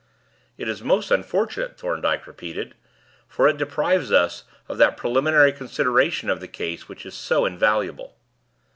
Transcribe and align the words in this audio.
"It 0.57 0.67
is 0.67 0.81
most 0.81 1.11
unfortunate," 1.11 1.77
Thorndyke 1.77 2.25
repeated, 2.25 2.73
"for 3.27 3.47
it 3.47 3.57
deprives 3.57 4.11
us 4.11 4.45
of 4.67 4.79
that 4.79 4.97
preliminary 4.97 5.53
consideration 5.53 6.27
of 6.27 6.39
the 6.39 6.47
case 6.47 6.89
which 6.89 7.05
is 7.05 7.13
so 7.13 7.45
invaluable." 7.45 8.15